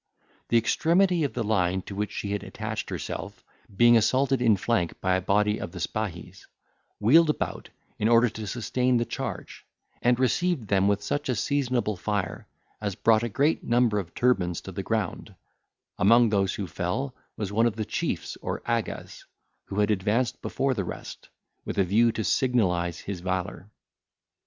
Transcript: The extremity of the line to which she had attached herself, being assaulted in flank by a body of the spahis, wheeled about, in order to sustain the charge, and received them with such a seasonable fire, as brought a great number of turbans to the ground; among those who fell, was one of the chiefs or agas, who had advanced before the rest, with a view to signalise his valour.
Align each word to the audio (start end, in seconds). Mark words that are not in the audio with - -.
The 0.49 0.57
extremity 0.57 1.23
of 1.25 1.33
the 1.33 1.43
line 1.43 1.83
to 1.83 1.93
which 1.93 2.11
she 2.11 2.31
had 2.31 2.41
attached 2.41 2.89
herself, 2.89 3.43
being 3.77 3.95
assaulted 3.95 4.41
in 4.41 4.57
flank 4.57 4.99
by 4.99 5.15
a 5.15 5.21
body 5.21 5.59
of 5.61 5.73
the 5.73 5.77
spahis, 5.79 6.47
wheeled 6.99 7.29
about, 7.29 7.69
in 7.99 8.07
order 8.07 8.27
to 8.27 8.47
sustain 8.47 8.97
the 8.97 9.05
charge, 9.05 9.63
and 10.01 10.19
received 10.19 10.69
them 10.69 10.87
with 10.87 11.03
such 11.03 11.29
a 11.29 11.35
seasonable 11.35 11.97
fire, 11.97 12.47
as 12.81 12.95
brought 12.95 13.21
a 13.21 13.29
great 13.29 13.63
number 13.63 13.99
of 13.99 14.15
turbans 14.15 14.59
to 14.61 14.71
the 14.71 14.81
ground; 14.81 15.35
among 15.99 16.29
those 16.29 16.55
who 16.55 16.65
fell, 16.65 17.13
was 17.37 17.51
one 17.53 17.67
of 17.67 17.75
the 17.75 17.85
chiefs 17.85 18.37
or 18.41 18.63
agas, 18.65 19.25
who 19.65 19.81
had 19.81 19.91
advanced 19.91 20.41
before 20.41 20.73
the 20.73 20.83
rest, 20.83 21.29
with 21.63 21.77
a 21.77 21.83
view 21.83 22.11
to 22.11 22.23
signalise 22.23 23.01
his 23.01 23.19
valour. 23.19 23.69